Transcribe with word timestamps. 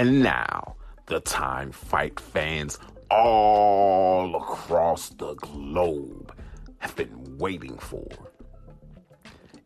And 0.00 0.22
now, 0.22 0.76
the 1.08 1.20
time 1.20 1.72
fight 1.72 2.18
fans 2.18 2.78
all 3.10 4.34
across 4.34 5.10
the 5.10 5.34
globe 5.34 6.34
have 6.78 6.96
been 6.96 7.36
waiting 7.36 7.76
for. 7.76 8.08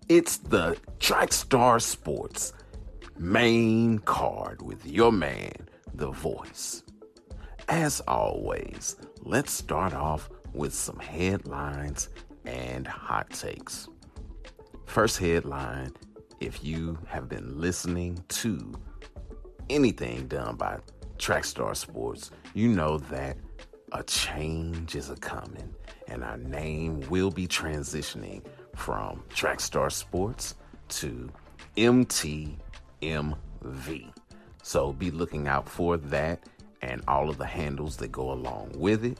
It's 0.09 0.39
the 0.39 0.77
Trackstar 0.99 1.81
Sports 1.81 2.53
main 3.17 4.01
card 4.01 4.61
with 4.61 4.85
your 4.85 5.13
man, 5.13 5.69
The 5.95 6.11
Voice. 6.11 6.83
As 7.69 8.01
always, 8.01 8.97
let's 9.23 9.53
start 9.53 9.95
off 9.95 10.29
with 10.53 10.75
some 10.75 10.99
headlines 10.99 12.09
and 12.45 12.89
hot 12.89 13.31
takes. 13.31 13.89
First 14.87 15.19
headline 15.19 15.93
if 16.41 16.65
you 16.65 16.99
have 17.07 17.29
been 17.29 17.61
listening 17.61 18.19
to 18.31 18.73
anything 19.71 20.27
done 20.27 20.57
by 20.57 20.79
Trackstar 21.19 21.77
Sports, 21.77 22.31
you 22.55 22.69
know 22.69 22.99
that 22.99 23.37
a 23.93 24.03
change 24.03 24.95
is 24.95 25.11
a 25.11 25.17
coming 25.17 25.75
and 26.09 26.25
our 26.25 26.37
name 26.37 27.01
will 27.09 27.31
be 27.31 27.47
transitioning 27.47 28.43
from 28.75 29.23
Trackstar 29.31 29.91
Sports 29.91 30.57
to 30.89 31.31
MTMV. 31.77 32.57
So 34.63 34.93
be 34.93 35.11
looking 35.11 35.49
out 35.49 35.69
for 35.69 35.97
that 35.97 36.41
and 36.83 37.03
all 37.09 37.31
of 37.31 37.39
the 37.39 37.47
handles 37.47 37.97
that 37.99 38.13
go 38.13 38.33
along 38.33 38.73
with 38.77 39.05
it. 39.05 39.19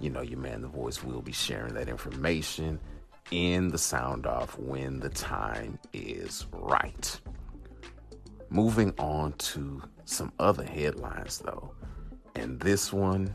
You 0.00 0.10
know, 0.10 0.20
your 0.20 0.38
man, 0.38 0.62
the 0.62 0.68
voice, 0.68 1.02
will 1.02 1.22
be 1.22 1.32
sharing 1.32 1.74
that 1.74 1.88
information 1.88 2.78
in 3.30 3.68
the 3.68 3.78
sound 3.78 4.26
off 4.26 4.58
when 4.58 5.00
the 5.00 5.08
time 5.08 5.78
is 5.92 6.46
right. 6.52 7.20
Moving 8.50 8.94
on 8.98 9.32
to 9.34 9.82
some 10.04 10.32
other 10.38 10.64
headlines, 10.64 11.38
though. 11.38 11.72
And 12.34 12.58
this 12.60 12.92
one, 12.92 13.34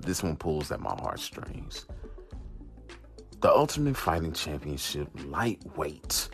this 0.00 0.22
one 0.22 0.36
pulls 0.36 0.70
at 0.72 0.80
my 0.80 0.94
heartstrings. 0.98 1.86
The 3.40 3.50
Ultimate 3.50 3.96
Fighting 3.96 4.32
Championship 4.32 5.08
lightweight 5.26 6.28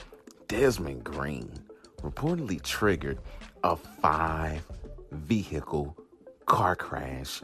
Desmond 0.49 1.05
Green 1.05 1.53
reportedly 2.03 2.63
triggered 2.63 3.19
a 3.65 3.77
five 3.77 4.65
vehicle 5.11 5.97
car 6.47 6.77
crash 6.77 7.43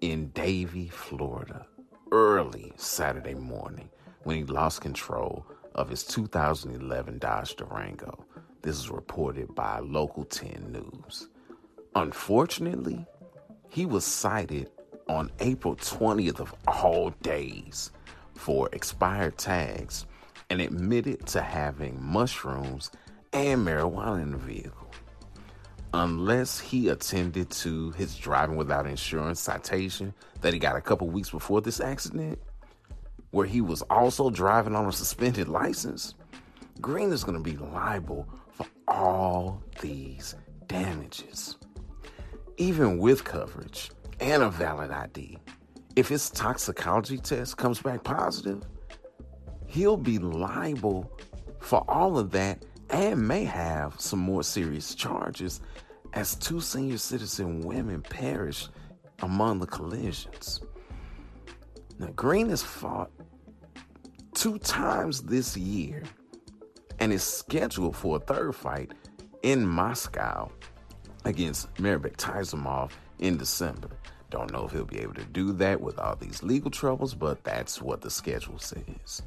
in 0.00 0.28
Davie, 0.30 0.88
Florida, 0.88 1.66
early 2.10 2.72
Saturday 2.76 3.34
morning 3.34 3.88
when 4.24 4.36
he 4.36 4.44
lost 4.44 4.80
control 4.80 5.46
of 5.74 5.88
his 5.88 6.04
2011 6.04 7.18
Dodge 7.18 7.54
Durango. 7.56 8.24
This 8.66 8.80
is 8.80 8.90
reported 8.90 9.54
by 9.54 9.78
Local 9.78 10.24
10 10.24 10.72
News. 10.72 11.28
Unfortunately, 11.94 13.06
he 13.68 13.86
was 13.86 14.04
cited 14.04 14.70
on 15.08 15.30
April 15.38 15.76
20th 15.76 16.40
of 16.40 16.52
all 16.66 17.10
days 17.22 17.92
for 18.34 18.68
expired 18.72 19.38
tags 19.38 20.06
and 20.50 20.60
admitted 20.60 21.26
to 21.26 21.42
having 21.42 22.02
mushrooms 22.02 22.90
and 23.32 23.64
marijuana 23.64 24.22
in 24.22 24.32
the 24.32 24.36
vehicle. 24.36 24.90
Unless 25.94 26.58
he 26.58 26.88
attended 26.88 27.48
to 27.50 27.92
his 27.92 28.16
driving 28.16 28.56
without 28.56 28.88
insurance 28.88 29.38
citation 29.38 30.12
that 30.40 30.52
he 30.52 30.58
got 30.58 30.74
a 30.74 30.80
couple 30.80 31.06
weeks 31.06 31.30
before 31.30 31.60
this 31.60 31.78
accident, 31.78 32.40
where 33.30 33.46
he 33.46 33.60
was 33.60 33.82
also 33.82 34.28
driving 34.28 34.74
on 34.74 34.86
a 34.86 34.92
suspended 34.92 35.46
license, 35.46 36.14
Green 36.80 37.12
is 37.12 37.22
going 37.22 37.38
to 37.38 37.50
be 37.50 37.56
liable 37.56 38.28
all 38.88 39.62
these 39.80 40.34
damages. 40.66 41.56
Even 42.56 42.98
with 42.98 43.24
coverage 43.24 43.90
and 44.20 44.42
a 44.42 44.50
valid 44.50 44.90
ID, 44.90 45.38
if 45.94 46.08
his 46.08 46.30
toxicology 46.30 47.18
test 47.18 47.56
comes 47.56 47.80
back 47.80 48.02
positive, 48.04 48.62
he'll 49.66 49.96
be 49.96 50.18
liable 50.18 51.10
for 51.60 51.84
all 51.88 52.18
of 52.18 52.30
that 52.30 52.64
and 52.90 53.26
may 53.26 53.44
have 53.44 54.00
some 54.00 54.18
more 54.18 54.42
serious 54.42 54.94
charges 54.94 55.60
as 56.12 56.34
two 56.34 56.60
senior 56.60 56.98
citizen 56.98 57.60
women 57.60 58.00
perished 58.00 58.70
among 59.20 59.58
the 59.58 59.66
collisions. 59.66 60.60
Now, 61.98 62.08
Green 62.14 62.48
has 62.50 62.62
fought 62.62 63.10
two 64.34 64.58
times 64.58 65.22
this 65.22 65.56
year 65.56 66.04
and 66.98 67.12
is 67.12 67.22
scheduled 67.22 67.96
for 67.96 68.16
a 68.16 68.20
third 68.20 68.54
fight 68.54 68.92
in 69.42 69.66
Moscow 69.66 70.50
against 71.24 71.72
Mairbek 71.74 72.16
Taisumov 72.16 72.92
in 73.18 73.36
December. 73.36 73.90
Don't 74.30 74.52
know 74.52 74.66
if 74.66 74.72
he'll 74.72 74.84
be 74.84 75.00
able 75.00 75.14
to 75.14 75.24
do 75.24 75.52
that 75.52 75.80
with 75.80 75.98
all 75.98 76.16
these 76.16 76.42
legal 76.42 76.70
troubles, 76.70 77.14
but 77.14 77.42
that's 77.44 77.80
what 77.80 78.00
the 78.00 78.10
schedule 78.10 78.58
says. 78.58 79.22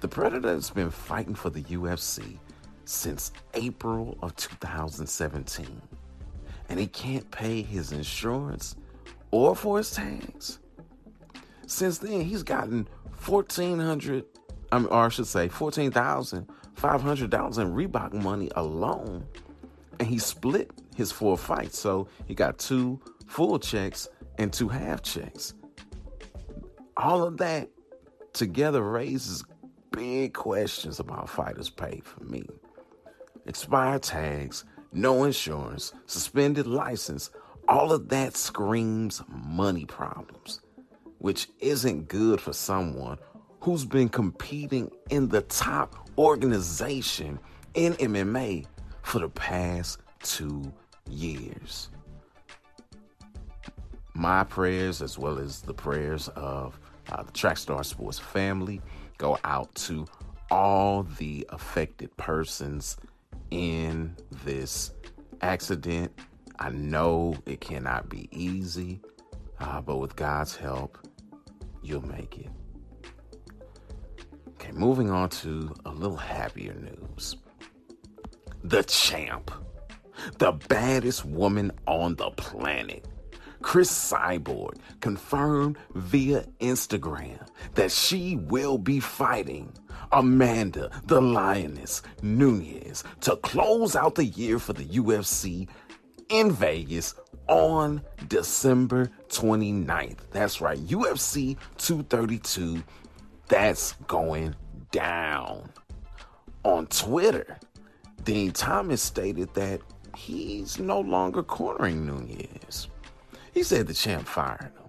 The 0.00 0.08
Predator 0.08 0.48
has 0.48 0.70
been 0.70 0.90
fighting 0.90 1.34
for 1.34 1.50
the 1.50 1.62
UFC 1.62 2.38
since 2.84 3.32
April 3.54 4.18
of 4.22 4.34
2017, 4.36 5.82
and 6.68 6.80
he 6.80 6.86
can't 6.88 7.30
pay 7.30 7.62
his 7.62 7.92
insurance 7.92 8.76
or 9.30 9.54
for 9.54 9.78
his 9.78 9.92
tags. 9.92 10.58
Since 11.66 11.98
then, 11.98 12.22
he's 12.22 12.42
gotten 12.42 12.88
1400 13.24 14.24
I 14.72 14.78
mean, 14.78 14.88
or 14.88 15.04
I 15.04 15.08
should 15.10 15.26
say 15.26 15.48
$14,500 16.82 17.58
in 17.58 17.72
Reebok 17.72 18.12
money 18.12 18.50
alone. 18.56 19.24
And 20.00 20.08
he 20.08 20.18
split 20.18 20.70
his 20.96 21.12
four 21.12 21.38
fights. 21.38 21.78
So 21.78 22.08
he 22.26 22.34
got 22.34 22.58
two 22.58 23.00
full 23.26 23.58
checks 23.58 24.08
and 24.38 24.52
two 24.52 24.68
half 24.68 25.02
checks. 25.02 25.54
All 26.96 27.22
of 27.22 27.38
that 27.38 27.70
together 28.32 28.82
raises 28.82 29.44
big 29.92 30.34
questions 30.34 30.98
about 30.98 31.28
fighters' 31.28 31.70
pay 31.70 32.00
for 32.02 32.24
me. 32.24 32.44
Expired 33.46 34.02
tags, 34.02 34.64
no 34.92 35.24
insurance, 35.24 35.92
suspended 36.06 36.66
license, 36.66 37.30
all 37.68 37.92
of 37.92 38.08
that 38.08 38.36
screams 38.36 39.22
money 39.28 39.84
problems, 39.84 40.60
which 41.18 41.48
isn't 41.60 42.08
good 42.08 42.40
for 42.40 42.52
someone 42.52 43.18
who's 43.60 43.84
been 43.84 44.08
competing 44.08 44.90
in 45.10 45.28
the 45.28 45.42
top 45.42 46.01
organization 46.18 47.38
in 47.74 47.94
MMA 47.94 48.66
for 49.02 49.18
the 49.20 49.28
past 49.28 49.98
two 50.22 50.72
years 51.08 51.88
my 54.14 54.44
prayers, 54.44 55.02
as 55.02 55.18
well 55.18 55.38
as 55.38 55.62
the 55.62 55.74
prayers 55.74 56.28
of 56.28 56.78
uh, 57.10 57.22
the 57.22 57.32
Trackstar 57.32 57.84
Sports 57.84 58.18
family, 58.18 58.80
go 59.18 59.38
out 59.44 59.74
to 59.74 60.06
all 60.50 61.04
the 61.18 61.46
affected 61.50 62.14
persons 62.16 62.96
in 63.50 64.14
this 64.44 64.92
accident. 65.40 66.12
I 66.58 66.70
know 66.70 67.34
it 67.46 67.60
cannot 67.60 68.08
be 68.08 68.28
easy, 68.30 69.00
uh, 69.60 69.80
but 69.80 69.96
with 69.96 70.14
God's 70.14 70.56
help, 70.56 70.98
you'll 71.82 72.06
make 72.06 72.38
it. 72.38 72.50
Okay, 74.62 74.70
moving 74.78 75.10
on 75.10 75.28
to 75.28 75.74
a 75.84 75.90
little 75.90 76.16
happier 76.16 76.74
news. 76.74 77.34
The 78.62 78.84
champ, 78.84 79.50
the 80.38 80.52
baddest 80.52 81.24
woman 81.24 81.72
on 81.88 82.14
the 82.14 82.30
planet, 82.30 83.08
Cris 83.62 83.90
Cyborg 83.90 84.76
confirmed 85.00 85.78
via 85.96 86.44
Instagram 86.60 87.44
that 87.74 87.90
she 87.90 88.36
will 88.36 88.78
be 88.78 89.00
fighting 89.00 89.72
Amanda 90.12 90.92
the 91.06 91.20
Lioness 91.20 92.02
Nunes 92.22 93.02
to 93.22 93.34
close 93.38 93.96
out 93.96 94.14
the 94.14 94.26
year 94.26 94.60
for 94.60 94.74
the 94.74 94.84
UFC 94.84 95.66
in 96.28 96.52
Vegas 96.52 97.16
on 97.48 98.00
December 98.28 99.10
29th. 99.28 100.18
That's 100.30 100.60
right, 100.60 100.78
UFC 100.78 101.56
232. 101.78 102.84
That's 103.52 103.92
going 104.06 104.56
down. 104.92 105.68
On 106.64 106.86
Twitter, 106.86 107.58
Dean 108.24 108.50
Thomas 108.52 109.02
stated 109.02 109.52
that 109.52 109.82
he's 110.16 110.78
no 110.78 111.00
longer 111.00 111.42
cornering 111.42 112.06
Nunes. 112.06 112.88
He 113.52 113.62
said 113.62 113.88
the 113.88 113.92
champ 113.92 114.26
fired 114.26 114.62
him. 114.62 114.88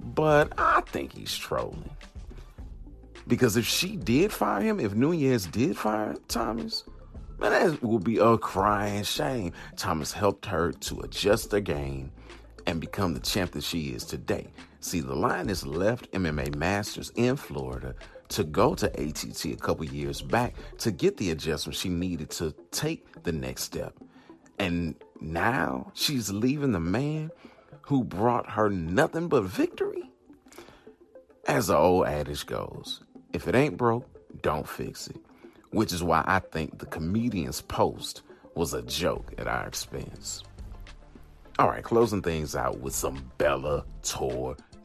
But 0.00 0.54
I 0.56 0.80
think 0.86 1.12
he's 1.12 1.36
trolling. 1.36 1.90
Because 3.28 3.58
if 3.58 3.66
she 3.66 3.96
did 3.96 4.32
fire 4.32 4.62
him, 4.62 4.80
if 4.80 4.94
Nunes 4.94 5.44
did 5.44 5.76
fire 5.76 6.16
Thomas, 6.28 6.84
man, 7.38 7.52
that 7.52 7.82
would 7.82 8.04
be 8.04 8.16
a 8.16 8.38
crying 8.38 9.02
shame. 9.02 9.52
Thomas 9.76 10.12
helped 10.12 10.46
her 10.46 10.72
to 10.72 11.00
adjust 11.00 11.52
her 11.52 11.60
game 11.60 12.10
and 12.66 12.80
become 12.80 13.12
the 13.12 13.20
champ 13.20 13.50
that 13.50 13.64
she 13.64 13.88
is 13.90 14.06
today. 14.06 14.50
See, 14.82 15.00
the 15.00 15.14
Lioness 15.14 15.64
left 15.64 16.10
MMA 16.10 16.56
Masters 16.56 17.12
in 17.14 17.36
Florida 17.36 17.94
to 18.30 18.42
go 18.42 18.74
to 18.74 18.86
ATT 19.00 19.44
a 19.44 19.56
couple 19.56 19.84
years 19.86 20.20
back 20.20 20.54
to 20.78 20.90
get 20.90 21.16
the 21.16 21.30
adjustment 21.30 21.76
she 21.76 21.88
needed 21.88 22.30
to 22.30 22.52
take 22.72 23.22
the 23.22 23.30
next 23.30 23.62
step. 23.62 23.94
And 24.58 24.96
now 25.20 25.92
she's 25.94 26.30
leaving 26.30 26.72
the 26.72 26.80
man 26.80 27.30
who 27.82 28.02
brought 28.02 28.50
her 28.50 28.70
nothing 28.70 29.28
but 29.28 29.44
victory? 29.44 30.10
As 31.46 31.68
the 31.68 31.76
old 31.76 32.06
adage 32.06 32.46
goes, 32.46 33.02
if 33.32 33.46
it 33.46 33.54
ain't 33.54 33.76
broke, 33.76 34.08
don't 34.42 34.68
fix 34.68 35.08
it. 35.08 35.20
Which 35.70 35.92
is 35.92 36.02
why 36.02 36.24
I 36.26 36.40
think 36.40 36.78
the 36.78 36.86
comedian's 36.86 37.60
post 37.60 38.22
was 38.54 38.74
a 38.74 38.82
joke 38.82 39.32
at 39.38 39.46
our 39.46 39.66
expense. 39.66 40.42
All 41.58 41.68
right, 41.68 41.84
closing 41.84 42.22
things 42.22 42.56
out 42.56 42.80
with 42.80 42.94
some 42.94 43.30
Bellator 43.38 43.84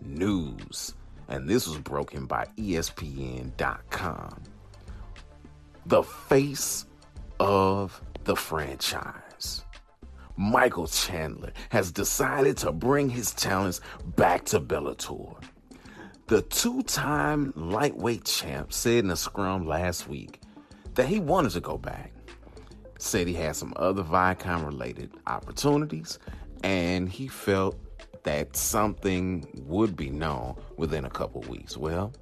news. 0.08 0.94
And 1.28 1.48
this 1.48 1.68
was 1.68 1.78
broken 1.80 2.26
by 2.26 2.48
ESPN.com. 2.58 4.44
The 5.86 6.04
face 6.04 6.86
of 7.40 8.02
the 8.24 8.36
franchise. 8.36 9.64
Michael 10.38 10.88
Chandler 10.88 11.52
has 11.70 11.92
decided 11.92 12.58
to 12.58 12.72
bring 12.72 13.10
his 13.10 13.32
talents 13.32 13.82
back 14.16 14.46
to 14.46 14.60
Bellator. 14.60 15.36
The 16.28 16.44
two 16.44 16.84
time 16.84 17.54
lightweight 17.56 18.26
champ 18.26 18.72
said 18.72 19.06
in 19.06 19.10
a 19.10 19.16
scrum 19.16 19.66
last 19.66 20.08
week 20.08 20.42
that 20.96 21.08
he 21.08 21.20
wanted 21.20 21.52
to 21.54 21.62
go 21.62 21.78
back. 21.78 22.12
Said 23.00 23.28
he 23.28 23.34
had 23.34 23.56
some 23.56 23.74
other 23.78 24.04
Viacom 24.04 24.66
related 24.66 25.12
opportunities 25.26 26.20
and 26.64 27.08
he 27.10 27.28
felt 27.28 27.80
that 28.24 28.56
something 28.56 29.48
would 29.66 29.96
be 29.96 30.10
known 30.10 30.56
within 30.78 31.06
a 31.06 31.10
couple 31.10 31.42
weeks. 31.42 31.78
Well, 31.78 32.14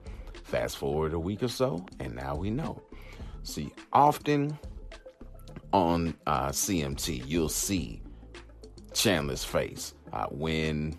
fast 0.44 0.77
forward 0.77 1.13
a 1.13 1.19
week 1.19 1.44
or 1.44 1.47
so, 1.47 1.86
and 2.00 2.15
now 2.15 2.36
we 2.36 2.50
know. 2.50 2.81
See, 3.44 3.71
often 3.94 4.57
on 5.71 6.15
uh, 6.25 6.50
CMT, 6.50 7.24
you'll 7.27 7.50
see 7.50 8.01
Chandler's 8.94 9.44
face 9.44 9.94
uh, 10.13 10.27
when 10.27 10.97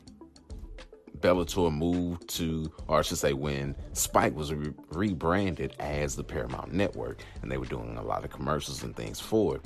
Bellator 1.20 1.72
moved 1.72 2.28
to, 2.28 2.70
or 2.88 2.98
I 2.98 3.02
should 3.02 3.18
say, 3.18 3.32
when 3.32 3.74
Spike 3.94 4.34
was 4.34 4.52
re- 4.52 4.72
rebranded 4.90 5.74
as 5.78 6.14
the 6.14 6.22
Paramount 6.22 6.72
Network, 6.72 7.22
and 7.42 7.50
they 7.50 7.56
were 7.56 7.66
doing 7.66 7.96
a 7.96 8.02
lot 8.02 8.24
of 8.24 8.30
commercials 8.30 8.82
and 8.82 8.94
things 8.94 9.18
for 9.18 9.56
it. 9.56 9.62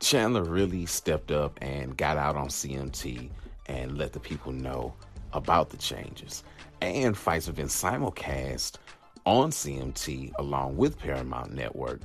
Chandler 0.00 0.44
really 0.44 0.86
stepped 0.86 1.30
up 1.30 1.58
and 1.62 1.96
got 1.96 2.16
out 2.16 2.36
on 2.36 2.48
CMT 2.48 3.30
and 3.66 3.98
let 3.98 4.12
the 4.12 4.20
people 4.20 4.52
know 4.52 4.94
about 5.32 5.70
the 5.70 5.76
changes. 5.76 6.44
And 6.80 7.16
fights 7.16 7.46
have 7.46 7.54
been 7.54 7.66
simulcast 7.68 8.76
on 9.24 9.50
CMT 9.50 10.32
along 10.38 10.76
with 10.76 10.98
Paramount 10.98 11.52
Network, 11.52 12.00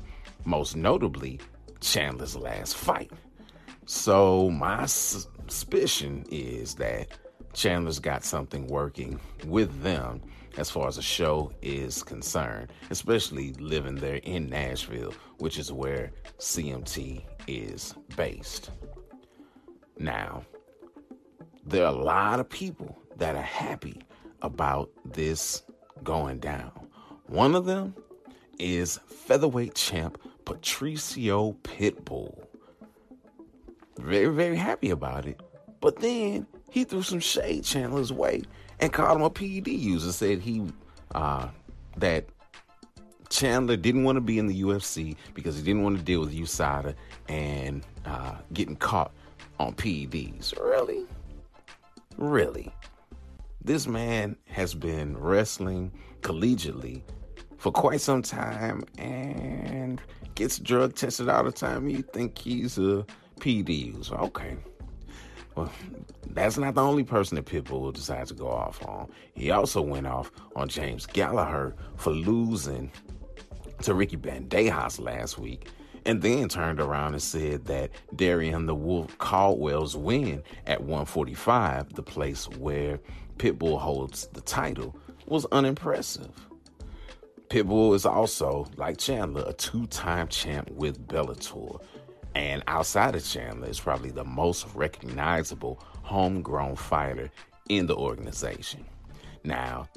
most 0.45 0.75
notably 0.75 1.39
Chandler's 1.79 2.35
last 2.35 2.75
fight. 2.75 3.11
So, 3.85 4.49
my 4.49 4.85
suspicion 4.85 6.25
is 6.29 6.75
that 6.75 7.07
Chandler's 7.53 7.99
got 7.99 8.23
something 8.23 8.67
working 8.67 9.19
with 9.45 9.81
them 9.81 10.21
as 10.57 10.69
far 10.69 10.87
as 10.87 10.95
the 10.97 11.01
show 11.01 11.51
is 11.61 12.03
concerned, 12.03 12.71
especially 12.89 13.53
living 13.53 13.95
there 13.95 14.17
in 14.17 14.49
Nashville, 14.49 15.13
which 15.37 15.57
is 15.57 15.71
where 15.71 16.11
CMT 16.39 17.23
is 17.47 17.93
based. 18.15 18.71
Now, 19.97 20.43
there 21.67 21.85
are 21.85 21.93
a 21.93 21.97
lot 21.97 22.39
of 22.39 22.49
people 22.49 22.97
that 23.17 23.35
are 23.35 23.41
happy 23.41 24.01
about 24.41 24.89
this 25.05 25.63
going 26.03 26.39
down. 26.39 26.71
One 27.27 27.55
of 27.55 27.65
them 27.65 27.93
is 28.57 28.99
featherweight 29.07 29.75
champ 29.75 30.17
Patricio 30.45 31.53
Pitbull. 31.63 32.45
Very, 33.97 34.33
very 34.33 34.55
happy 34.55 34.91
about 34.91 35.25
it. 35.25 35.41
But 35.81 35.99
then 35.99 36.47
he 36.69 36.85
threw 36.85 37.01
some 37.01 37.19
shade 37.19 37.65
Chandler's 37.65 38.13
way 38.13 38.43
and 38.79 38.93
called 38.93 39.17
him 39.17 39.23
a 39.23 39.29
PED 39.29 39.67
user. 39.67 40.11
Said 40.11 40.39
he 40.39 40.65
uh, 41.13 41.49
that 41.97 42.27
Chandler 43.29 43.75
didn't 43.75 44.05
want 44.05 44.15
to 44.15 44.21
be 44.21 44.39
in 44.39 44.47
the 44.47 44.61
UFC 44.61 45.17
because 45.33 45.57
he 45.57 45.63
didn't 45.63 45.83
want 45.83 45.97
to 45.97 46.03
deal 46.03 46.21
with 46.21 46.33
USADA 46.33 46.95
and 47.27 47.85
uh, 48.05 48.35
getting 48.53 48.77
caught 48.77 49.11
on 49.59 49.73
PEDs. 49.73 50.57
Really? 50.57 51.05
Really? 52.17 52.73
This 53.63 53.87
man 53.87 54.35
has 54.45 54.73
been 54.73 55.17
wrestling 55.17 55.91
collegiately 56.21 57.03
for 57.57 57.71
quite 57.71 58.01
some 58.01 58.21
time 58.21 58.83
and 58.97 60.01
gets 60.35 60.59
drug 60.59 60.95
tested 60.95 61.29
all 61.29 61.43
the 61.43 61.51
time. 61.51 61.89
You 61.89 62.01
think 62.01 62.37
he's 62.37 62.77
a 62.77 63.05
PED 63.39 63.69
user. 63.69 64.15
Okay. 64.15 64.57
Well, 65.55 65.71
that's 66.29 66.57
not 66.57 66.75
the 66.75 66.83
only 66.83 67.03
person 67.03 67.35
that 67.35 67.45
Pitbull 67.45 67.91
decides 67.93 68.29
to 68.29 68.35
go 68.35 68.47
off 68.47 68.85
on. 68.85 69.09
He 69.33 69.49
also 69.49 69.81
went 69.81 70.05
off 70.05 70.31
on 70.55 70.69
James 70.69 71.07
Gallagher 71.07 71.75
for 71.95 72.11
losing 72.11 72.91
to 73.81 73.93
Ricky 73.93 74.17
Bandejas 74.17 74.99
last 74.99 75.39
week, 75.39 75.67
and 76.07 76.21
then 76.21 76.47
turned 76.47 76.79
around 76.79 77.13
and 77.13 77.21
said 77.21 77.65
that 77.65 77.91
Darrion 78.15 78.65
the 78.65 78.73
Wolf 78.73 79.17
Caldwell's 79.17 79.95
win 79.95 80.41
at 80.65 80.79
145, 80.79 81.93
the 81.93 82.01
place 82.01 82.47
where 82.57 82.99
Pitbull 83.37 83.77
holds 83.77 84.27
the 84.27 84.39
title, 84.39 84.97
was 85.27 85.45
unimpressive. 85.51 86.31
Pitbull 87.49 87.93
is 87.93 88.05
also, 88.05 88.67
like 88.77 88.97
Chandler, 88.97 89.43
a 89.47 89.53
two 89.53 89.85
time 89.87 90.29
champ 90.29 90.71
with 90.71 91.07
Bellator. 91.09 91.81
And 92.33 92.63
outside 92.67 93.15
of 93.15 93.25
Chandler, 93.25 93.67
is 93.67 93.79
probably 93.79 94.11
the 94.11 94.23
most 94.23 94.65
recognizable 94.75 95.83
homegrown 96.03 96.77
fighter 96.77 97.29
in 97.67 97.85
the 97.85 97.95
organization. 97.95 98.85
Now, 99.43 99.89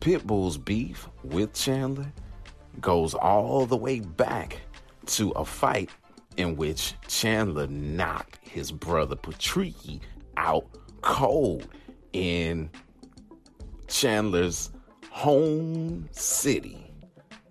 Pitbull's 0.00 0.56
beef 0.56 1.06
with 1.22 1.52
Chandler 1.52 2.10
goes 2.80 3.12
all 3.12 3.66
the 3.66 3.76
way 3.76 4.00
back 4.00 4.60
to 5.06 5.30
a 5.30 5.44
fight 5.44 5.90
in 6.36 6.56
which 6.56 6.94
Chandler 7.08 7.66
knocked 7.66 8.38
his 8.46 8.72
brother 8.72 9.16
Patricky 9.16 10.00
out 10.36 10.66
cold 11.00 11.68
in 12.12 12.70
Chandler's 13.88 14.70
home 15.10 16.08
city, 16.10 16.90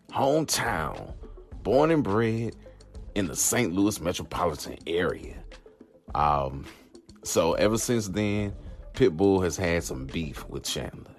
hometown, 0.10 1.14
born 1.64 1.92
and 1.92 2.04
bred 2.04 2.56
in 3.16 3.28
the 3.28 3.36
St. 3.36 3.72
Louis 3.74 4.02
metropolitan 4.02 4.78
area. 4.88 5.36
Um, 6.16 6.66
so 7.24 7.54
ever 7.54 7.78
since 7.78 8.10
then, 8.10 8.54
Pitbull 8.94 9.44
has 9.44 9.56
had 9.56 9.84
some 9.84 10.06
beef 10.06 10.48
with 10.50 10.64
Chandler. 10.64 11.12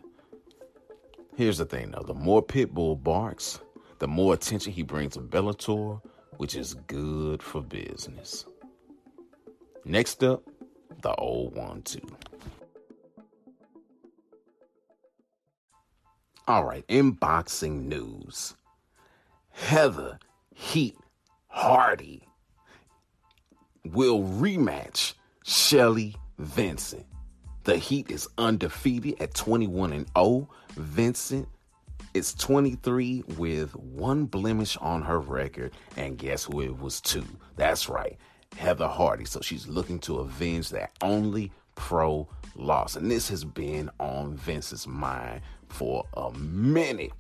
Here's 1.37 1.59
the 1.59 1.65
thing 1.65 1.91
though 1.91 2.05
the 2.05 2.15
more 2.15 2.43
Pitbull 2.43 3.03
barks, 3.03 3.61
the 3.99 4.07
more 4.07 4.35
attention 4.35 4.73
he 4.73 4.83
brings 4.83 5.15
to 5.15 5.21
Bellator, 5.21 6.01
which 6.39 6.55
is 6.55 6.75
good 6.87 7.43
for 7.43 7.63
business. 7.63 8.47
Next 9.85 10.25
up, 10.25 10.43
the 11.03 11.15
old 11.15 11.57
one, 11.57 11.83
too. 11.83 12.07
All 16.47 16.65
right, 16.65 16.85
in 16.89 17.13
boxing 17.13 17.89
news, 17.89 18.55
Heather 19.51 20.19
Heat 20.55 20.97
Hardy 21.49 22.29
will 23.85 24.23
rematch 24.23 25.15
Shelly 25.45 26.17
Vincent. 26.39 27.07
The 27.65 27.77
Heat 27.77 28.11
is 28.11 28.29
undefeated 28.37 29.21
at 29.21 29.35
21 29.35 29.93
and 29.93 30.07
0. 30.17 30.49
Vincent 30.73 31.49
is 32.15 32.33
23 32.35 33.25
with 33.37 33.75
one 33.75 34.25
blemish 34.27 34.77
on 34.79 35.03
her 35.03 35.19
record. 35.21 35.73
And 35.97 36.17
guess 36.17 36.45
who 36.45 36.61
it 36.63 36.79
was 36.79 37.01
to? 37.03 37.25
That's 37.57 37.89
right, 37.89 38.17
Heather 38.57 38.89
Hardy. 38.89 39.25
So 39.25 39.41
she's 39.41 39.67
looking 39.67 39.99
to 40.01 40.19
avenge 40.19 40.71
that 40.71 40.93
only 41.03 41.53
pro 41.75 42.29
loss. 42.55 42.97
And 42.97 43.11
this 43.11 43.29
has 43.29 43.45
been 43.45 43.91
on 43.99 44.37
Vince's 44.37 44.87
mind 44.87 45.43
for 45.69 46.07
a 46.15 46.31
minute. 46.33 47.13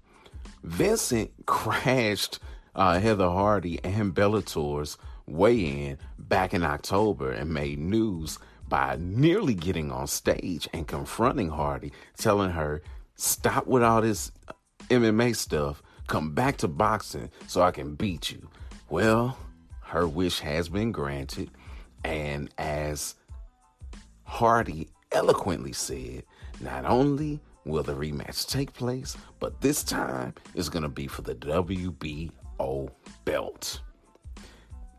Vincent 0.62 1.30
crashed 1.46 2.38
uh, 2.74 2.98
Heather 3.00 3.28
Hardy 3.28 3.80
and 3.84 4.14
Bellator's 4.14 4.96
weigh 5.26 5.88
in 5.88 5.98
back 6.18 6.54
in 6.54 6.62
October 6.62 7.32
and 7.32 7.52
made 7.52 7.78
news 7.78 8.38
by 8.68 8.96
nearly 8.98 9.54
getting 9.54 9.92
on 9.92 10.06
stage 10.06 10.68
and 10.72 10.86
confronting 10.86 11.50
Hardy, 11.50 11.92
telling 12.16 12.50
her, 12.50 12.82
Stop 13.16 13.68
with 13.68 13.84
all 13.84 14.02
this 14.02 14.32
MMA 14.88 15.34
stuff, 15.36 15.82
come 16.06 16.34
back 16.34 16.56
to 16.58 16.68
boxing 16.68 17.30
so 17.46 17.62
I 17.62 17.70
can 17.70 17.94
beat 17.94 18.30
you. 18.30 18.48
Well, 18.88 19.38
her 19.82 20.06
wish 20.06 20.40
has 20.40 20.68
been 20.68 20.92
granted, 20.92 21.50
and 22.04 22.50
as 22.58 23.14
Hardy 24.24 24.88
eloquently 25.12 25.72
said, 25.72 26.24
not 26.60 26.84
only 26.84 27.40
will 27.64 27.82
the 27.82 27.94
rematch 27.94 28.48
take 28.48 28.72
place, 28.72 29.16
but 29.38 29.60
this 29.60 29.82
time 29.82 30.34
it's 30.54 30.68
going 30.68 30.82
to 30.82 30.88
be 30.88 31.06
for 31.06 31.22
the 31.22 31.34
WBO 31.34 32.90
belt. 33.24 33.80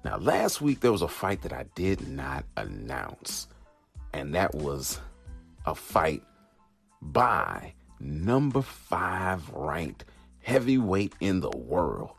Now, 0.04 0.18
last 0.18 0.62
week 0.62 0.82
there 0.82 0.92
was 0.92 1.02
a 1.02 1.08
fight 1.08 1.42
that 1.42 1.54
I 1.54 1.66
did 1.76 2.08
not 2.08 2.46
announce, 2.58 3.48
and 4.14 4.34
that 4.36 4.54
was 4.54 5.00
a 5.66 5.76
fight 5.76 6.24
by 7.02 7.74
number 8.06 8.62
five 8.62 9.50
ranked 9.50 10.06
heavyweight 10.42 11.14
in 11.20 11.40
the 11.40 11.50
world 11.50 12.12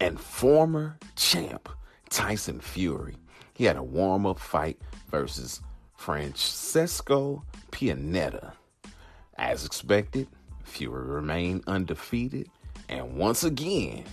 and 0.00 0.18
former 0.20 0.98
champ 1.16 1.68
Tyson 2.08 2.60
Fury. 2.60 3.16
He 3.52 3.64
had 3.64 3.76
a 3.76 3.82
warm 3.82 4.26
up 4.26 4.38
fight 4.38 4.80
versus 5.10 5.60
Francesco 5.96 7.44
Pianeta. 7.70 8.52
As 9.36 9.64
expected, 9.64 10.28
Fury 10.62 11.04
remained 11.06 11.64
undefeated, 11.66 12.48
and 12.88 13.16
once 13.16 13.44
again, 13.44 14.04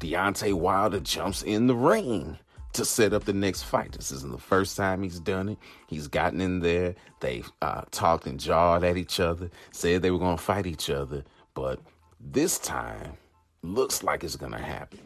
Deontay 0.00 0.54
Wilder 0.54 1.00
jumps 1.00 1.42
in 1.42 1.66
the 1.66 1.74
ring 1.74 2.38
to 2.74 2.84
set 2.84 3.12
up 3.12 3.24
the 3.24 3.32
next 3.32 3.62
fight. 3.62 3.92
This 3.92 4.12
isn't 4.12 4.32
the 4.32 4.38
first 4.38 4.76
time 4.76 5.02
he's 5.02 5.20
done 5.20 5.50
it. 5.50 5.58
He's 5.86 6.08
gotten 6.08 6.40
in 6.40 6.60
there. 6.60 6.94
They've 7.20 7.50
uh, 7.62 7.82
talked 7.90 8.26
and 8.26 8.38
jawed 8.38 8.84
at 8.84 8.96
each 8.96 9.20
other, 9.20 9.50
said 9.72 10.02
they 10.02 10.10
were 10.10 10.18
going 10.18 10.36
to 10.36 10.42
fight 10.42 10.66
each 10.66 10.90
other, 10.90 11.24
but 11.54 11.80
this 12.20 12.58
time 12.58 13.14
looks 13.62 14.02
like 14.02 14.24
it's 14.24 14.36
going 14.36 14.52
to 14.52 14.58
happen. 14.58 15.00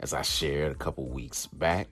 As 0.00 0.12
I 0.12 0.22
shared 0.22 0.72
a 0.72 0.76
couple 0.76 1.08
weeks 1.08 1.46
back, 1.46 1.88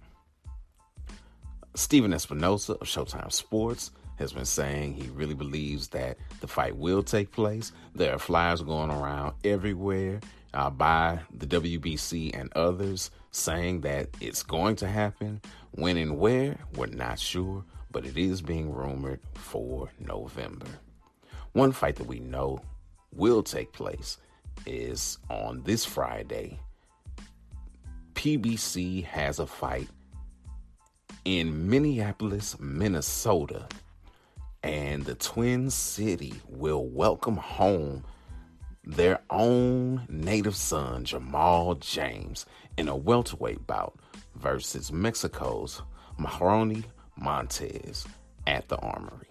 Stephen 1.75 2.13
Espinoza 2.13 2.81
of 2.81 2.87
Showtime 2.87 3.33
Sports 3.33 3.91
has 4.17 4.33
been 4.33 4.45
saying 4.45 4.95
he 4.95 5.09
really 5.09 5.35
believes 5.35 5.89
that 5.89 6.19
the 6.41 6.47
fight 6.47 6.77
will 6.77 7.03
take 7.03 7.33
place. 7.33 7.73
There 7.95 8.15
are 8.15 8.19
flyers 8.19 8.63
going 8.63 8.91
around 8.91 9.35
everywhere 9.43 10.21
uh, 10.53 10.71
by 10.71 11.19
the 11.37 11.47
WBC 11.47 12.39
and 12.39 12.53
others 12.55 13.11
saying 13.35 13.81
that 13.81 14.09
it's 14.21 14.43
going 14.43 14.77
to 14.77 14.87
happen. 14.87 15.41
When 15.73 15.97
and 15.97 16.19
where, 16.19 16.57
we're 16.77 16.87
not 16.87 17.19
sure, 17.19 17.65
but 17.91 18.07
it 18.07 18.17
is 18.17 18.41
being 18.41 18.73
rumored 18.73 19.21
for 19.35 19.91
November. 19.99 20.67
One 21.53 21.73
fight 21.73 21.97
that 21.97 22.07
we 22.07 22.21
know 22.21 22.61
will 23.13 23.43
take 23.43 23.73
place 23.73 24.19
is 24.67 25.19
on 25.31 25.63
this 25.63 25.85
Friday. 25.85 26.61
PBC 28.15 29.05
has 29.05 29.41
a 29.41 29.47
fight 29.47 29.89
in 31.25 31.69
Minneapolis, 31.69 32.57
Minnesota, 32.61 33.67
and 34.63 35.05
the 35.05 35.15
Twin 35.17 35.71
City 35.71 36.35
will 36.49 36.87
welcome 36.87 37.37
home 37.37 38.05
their 38.87 39.21
own 39.31 40.07
native 40.09 40.57
son, 40.57 41.05
Jamal 41.05 41.75
James, 41.77 42.47
in 42.77 42.89
a 42.89 42.97
welterweight 42.97 43.67
bout 43.67 43.95
versus 44.37 44.93
Mexico's 44.93 45.83
Mahonri 46.19 46.85
Montes 47.17 48.07
at 48.47 48.69
the 48.69 48.77
Armory. 48.77 49.29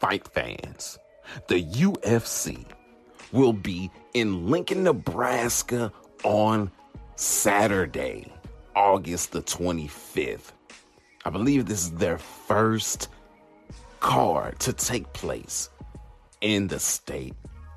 Fight 0.00 0.26
fans, 0.28 0.98
the 1.48 1.62
UFC 1.62 2.64
will 3.32 3.52
be 3.52 3.90
in 4.14 4.48
Lincoln, 4.48 4.84
Nebraska 4.84 5.92
on 6.24 6.70
Saturday, 7.16 8.32
August 8.76 9.32
the 9.32 9.42
25th. 9.42 10.52
I 11.24 11.30
believe 11.30 11.66
this 11.66 11.82
is 11.82 11.90
their 11.92 12.18
first 12.18 13.08
card 14.00 14.58
to 14.60 14.72
take 14.72 15.12
place 15.12 15.70
in 16.40 16.68
the 16.68 16.78
state 16.78 17.34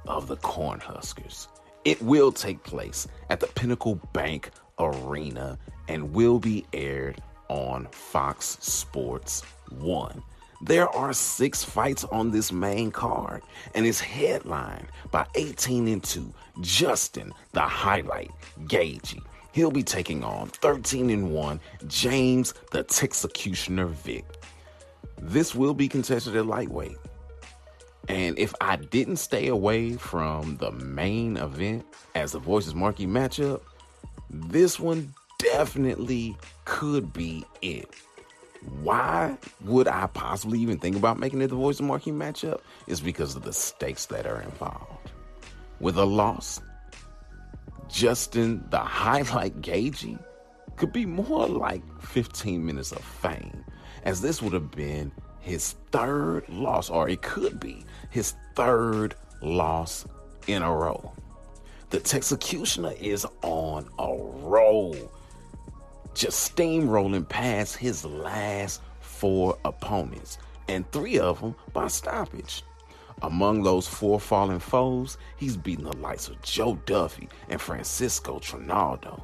of 0.08 0.28
the 0.28 0.38
Cornhuskers. 0.38 1.48
It 1.86 2.02
will 2.02 2.32
take 2.32 2.64
place 2.64 3.08
at 3.30 3.40
the 3.40 3.48
Pinnacle 3.48 3.96
Bank 4.14 4.52
Arena 4.78 5.58
and 5.88 6.14
will 6.14 6.40
be 6.40 6.66
aired 6.74 7.22
on 7.50 7.88
Fox 7.92 8.58
Sports 8.62 9.42
1. 9.70 10.22
There 10.64 10.88
are 10.90 11.12
six 11.12 11.64
fights 11.64 12.04
on 12.04 12.30
this 12.30 12.52
main 12.52 12.92
card, 12.92 13.42
and 13.74 13.86
it's 13.86 14.00
headlined 14.00 14.88
by 15.10 15.26
18 15.34 15.88
and 15.88 16.04
2 16.04 16.32
Justin, 16.62 17.34
the 17.54 17.62
highlight, 17.62 18.30
Gaethje. 18.66 19.22
He'll 19.54 19.72
be 19.72 19.84
taking 19.84 20.24
on 20.24 20.48
13 20.50 21.10
and 21.10 21.34
1 21.34 21.60
James, 21.88 22.54
the 22.72 22.84
Texecutioner 22.84 23.90
Vick. 23.90 24.26
This 25.22 25.54
will 25.54 25.74
be 25.74 25.88
contested 25.88 26.36
at 26.36 26.48
lightweight. 26.48 26.98
And 28.08 28.38
if 28.40 28.54
I 28.60 28.78
didn't 28.78 29.18
stay 29.18 29.48
away 29.48 29.94
from 29.94 30.58
the 30.58 30.72
main 30.72 31.38
event 31.38 31.86
as 32.16 32.32
the 32.32 32.40
Voices 32.40 32.74
Marquee 32.74 33.06
matchup, 33.06 33.62
this 34.30 34.80
one 34.80 35.14
definitely 35.38 36.36
could 36.66 37.14
be 37.14 37.46
it. 37.62 37.88
Why 38.82 39.38
would 39.62 39.88
I 39.88 40.08
possibly 40.08 40.60
even 40.60 40.80
think 40.80 40.96
about 40.96 41.20
making 41.20 41.42
it 41.42 41.48
the 41.48 41.56
Voices 41.56 41.82
Marquee 41.82 42.12
matchup? 42.12 42.62
Is 42.88 43.00
because 43.00 43.36
of 43.36 43.44
the 43.44 43.54
stakes 43.54 44.08
that 44.08 44.26
are 44.26 44.42
involved. 44.42 45.12
With 45.80 45.98
a 45.98 46.06
loss, 46.06 46.60
Justin, 47.88 48.66
the 48.70 48.80
highlight 48.80 49.62
Gaethje, 49.62 50.20
could 50.78 50.94
be 50.94 51.06
more 51.06 51.48
like 51.48 51.84
15 52.02 52.66
minutes 52.66 52.92
of 52.92 53.04
fame 53.04 53.64
as 54.04 54.22
this 54.22 54.42
would 54.42 54.54
have 54.54 54.72
been 54.72 55.12
his 55.40 55.76
third 55.92 56.48
loss, 56.50 56.90
or 56.90 57.10
it 57.10 57.22
could 57.22 57.60
be 57.60 57.84
his 58.10 58.36
third 58.56 59.16
loss 59.42 60.06
in 60.48 60.62
a 60.62 60.76
row. 60.76 61.12
The 61.90 62.00
Texecutioner 62.00 63.00
is 63.02 63.26
on 63.42 63.90
a 64.00 64.16
roll, 64.48 64.96
just 66.14 66.56
steamrolling 66.56 67.28
past 67.28 67.76
his 67.76 68.06
last 68.06 68.82
four 69.00 69.58
opponents, 69.66 70.38
and 70.68 70.90
three 70.92 71.20
of 71.20 71.42
them 71.42 71.56
by 71.74 71.88
stoppage. 71.88 72.64
Among 73.24 73.62
those 73.62 73.88
four 73.88 74.20
fallen 74.20 74.60
foes, 74.60 75.18
he's 75.38 75.58
beaten 75.58 75.86
the 75.86 75.98
likes 75.98 76.28
of 76.28 76.42
Joe 76.42 76.80
Duffy 76.86 77.30
and 77.50 77.62
Francisco 77.62 78.40
Trinaldo. 78.40 79.22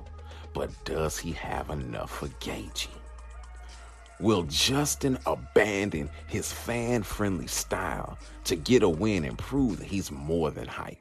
But 0.54 0.72
does 0.86 1.18
he 1.18 1.32
have 1.32 1.70
enough 1.70 2.12
for 2.12 2.28
Gaethje? 2.28 2.90
Will 4.20 4.44
Justin 4.44 5.20
abandon 5.28 6.10
his 6.26 6.52
fan 6.52 7.04
friendly 7.04 7.46
style 7.46 8.18
to 8.46 8.56
get 8.56 8.82
a 8.82 8.90
win 8.90 9.24
and 9.24 9.38
prove 9.38 9.78
that 9.78 9.86
he's 9.86 10.12
more 10.12 10.50
than 10.50 10.68
hype? 10.68 10.98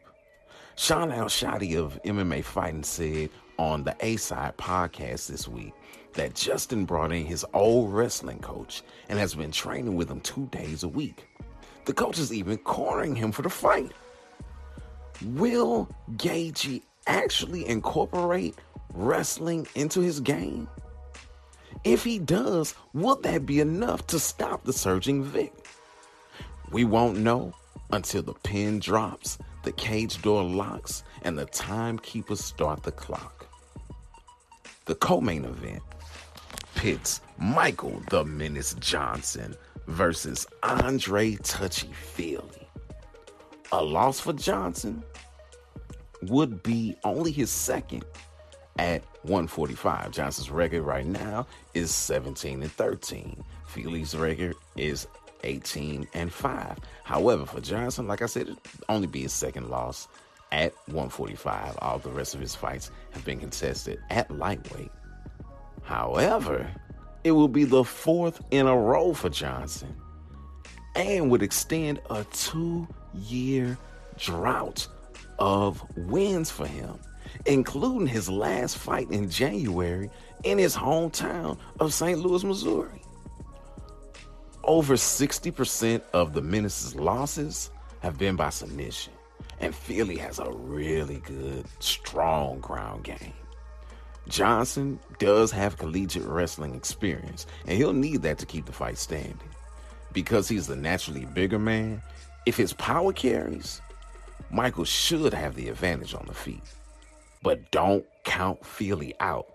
Shaun 0.75 1.11
Al-Shatti 1.11 1.77
of 1.77 1.99
MMA 2.05 2.45
Fighting 2.45 2.83
said 2.83 3.31
on 3.59 3.85
the 3.85 3.97
A 4.01 4.17
Side 4.17 4.59
podcast 4.59 5.29
this 5.29 5.49
week 5.49 5.73
that 6.13 6.35
Justin 6.35 6.85
brought 6.85 7.11
in 7.11 7.25
his 7.25 7.47
old 7.55 7.91
wrestling 7.91 8.41
coach 8.41 8.83
and 9.09 9.19
has 9.19 9.35
been 9.35 9.51
training 9.51 9.97
with 9.97 10.11
him 10.11 10.21
two 10.21 10.47
days 10.49 10.83
a 10.83 10.89
week. 10.89 11.27
The 11.87 11.95
coach 11.95 12.19
is 12.19 12.35
even 12.35 12.59
cornering 12.59 13.17
him 13.17 13.33
for 13.33 13.41
the 13.41 13.49
fight. 13.49 13.93
Will 15.25 15.89
Gaethje 16.17 16.83
actually 17.07 17.67
incorporate 17.67 18.57
wrestling 18.93 19.67
into 19.75 20.03
his 20.03 20.21
game? 20.21 20.69
If 21.87 22.03
he 22.03 22.19
does, 22.19 22.75
will 22.95 23.15
that 23.21 23.47
be 23.47 23.61
enough 23.61 24.09
to 24.09 24.19
stop 24.19 24.65
the 24.65 24.73
surging 24.73 25.23
Vick? 25.23 25.55
We 26.73 26.85
won't 26.85 27.19
know 27.19 27.55
until 27.93 28.23
the 28.23 28.33
pin 28.33 28.81
drops, 28.81 29.39
the 29.63 29.71
cage 29.71 30.21
door 30.21 30.43
locks, 30.43 31.05
and 31.23 31.39
the 31.39 31.45
timekeepers 31.45 32.43
start 32.43 32.83
the 32.83 32.91
clock. 32.91 33.47
The 34.87 34.97
co 34.97 35.21
main 35.21 35.45
event 35.45 35.85
pits 36.75 37.21
Michael 37.39 38.03
the 38.11 38.25
Menace 38.25 38.75
Johnson 38.81 39.55
versus 39.87 40.45
Andre 40.65 41.37
Touchy 41.37 41.93
Fili. 41.93 42.69
A 43.71 43.81
loss 43.81 44.19
for 44.19 44.33
Johnson 44.33 45.05
would 46.23 46.65
be 46.65 46.97
only 47.05 47.31
his 47.31 47.51
second 47.51 48.05
at 48.77 49.05
145. 49.27 50.11
Johnson's 50.11 50.51
record 50.51 50.83
right 50.83 51.07
now 51.07 51.47
is 51.75 51.91
17 51.91 52.63
and 52.63 52.73
13. 52.73 53.45
Fili's 53.67 54.17
record 54.17 54.57
is 54.77 55.07
18 55.45 56.07
and 56.15 56.33
5. 56.33 56.79
However, 57.05 57.47
for 57.47 57.61
Johnson, 57.61 58.07
like 58.09 58.23
I 58.23 58.27
said, 58.27 58.49
it 58.49 58.59
only 58.89 59.07
be 59.07 59.23
his 59.23 59.33
second 59.33 59.69
loss 59.69 60.09
at 60.53 60.73
145. 60.87 61.79
All 61.83 61.99
the 61.99 62.11
rest 62.11 62.35
of 62.35 62.41
his 62.41 62.55
fights 62.55 62.91
have 63.13 63.25
been 63.25 63.41
contested 63.41 63.99
at 64.11 64.31
lightweight. 64.31 64.91
However, 65.83 66.69
it 67.25 67.33
will 67.33 67.49
be 67.49 67.65
the 67.65 67.85
fourth 67.85 68.41
in 68.51 68.67
a 68.67 68.77
row 68.77 69.13
for 69.13 69.29
Johnson 69.29 69.95
and 70.95 71.31
would 71.31 71.43
extend 71.43 72.01
a 72.11 72.25
two 72.33 72.87
year 73.15 73.77
drought 74.19 74.87
of 75.39 75.85
wins 75.97 76.51
for 76.51 76.67
him 76.67 76.99
including 77.45 78.07
his 78.07 78.29
last 78.29 78.79
fight 78.79 79.11
in 79.11 79.29
January 79.31 80.11
in 80.45 80.59
his 80.59 80.77
hometown 80.77 81.59
of 81.81 81.93
St. 81.93 82.19
Louis, 82.19 82.45
Missouri. 82.45 83.03
Over 84.65 84.95
60% 84.95 86.03
of 86.13 86.33
the 86.33 86.43
Menace's 86.43 86.95
losses 86.95 87.71
have 88.01 88.19
been 88.19 88.37
by 88.37 88.51
submission, 88.51 89.13
and 89.61 89.75
Fili 89.75 90.17
has 90.17 90.39
a 90.39 90.51
really 90.51 91.21
good, 91.21 91.65
strong 91.79 92.59
ground 92.61 93.05
game. 93.05 93.33
Johnson 94.29 94.99
does 95.19 95.53
have 95.53 95.79
collegiate 95.79 96.25
wrestling 96.25 96.75
experience, 96.75 97.47
and 97.67 97.79
he'll 97.79 97.93
need 97.93 98.23
that 98.23 98.39
to 98.39 98.47
keep 98.47 98.67
the 98.67 98.73
fight 98.73 98.99
standing. 98.99 99.39
Because 100.13 100.49
he's 100.49 100.67
the 100.67 100.77
naturally 100.77 101.27
bigger 101.27 101.59
man, 101.59 102.03
if 102.45 102.57
his 102.57 102.73
power 102.73 103.13
carries, 103.13 103.81
Michael 104.51 104.85
should 104.85 105.33
have 105.33 105.55
the 105.55 105.69
advantage 105.69 106.15
on 106.15 106.25
the 106.27 106.35
feet. 106.35 106.63
But 107.47 107.71
don't 107.71 108.05
count 108.25 108.67
Fili 108.67 109.15
out 109.21 109.47